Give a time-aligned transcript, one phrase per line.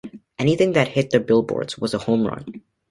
[0.39, 2.63] Anything that hit the billboards was a home run.